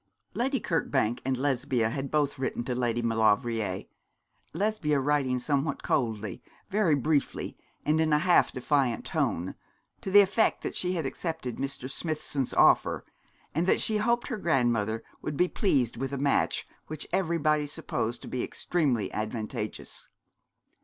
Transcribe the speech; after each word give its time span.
Lady 0.33 0.59
Kirkbank 0.59 1.21
and 1.23 1.37
Lesbia 1.37 1.91
had 1.91 2.09
both 2.09 2.39
written 2.39 2.63
to 2.63 2.73
Lady 2.73 3.03
Maulevrier, 3.03 3.83
Lesbia 4.51 4.99
writing 4.99 5.37
somewhat 5.37 5.83
coldly, 5.83 6.41
very 6.71 6.95
briefly, 6.95 7.55
and 7.85 8.01
in 8.01 8.11
a 8.11 8.17
half 8.17 8.51
defiant 8.51 9.05
tone, 9.05 9.53
to 10.01 10.09
the 10.09 10.21
effect 10.21 10.63
that 10.63 10.73
she 10.75 10.93
had 10.93 11.05
accepted 11.05 11.57
Mr. 11.57 11.87
Smithson's 11.87 12.51
offer, 12.51 13.05
and 13.53 13.67
that 13.67 13.79
she 13.79 13.97
hoped 13.97 14.25
her 14.29 14.37
grandmother 14.39 15.03
would 15.21 15.37
be 15.37 15.47
pleased 15.47 15.97
with 15.97 16.11
a 16.11 16.17
match 16.17 16.65
which 16.87 17.05
everybody 17.13 17.67
supposed 17.67 18.23
to 18.23 18.27
be 18.27 18.43
extremely 18.43 19.11
advantageous. 19.13 20.09